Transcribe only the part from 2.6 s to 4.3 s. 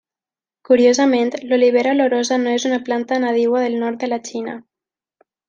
és una planta nadiua del nord de la